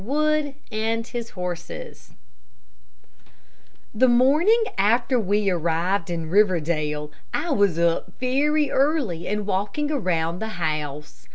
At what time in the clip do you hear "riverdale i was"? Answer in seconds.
6.31-7.77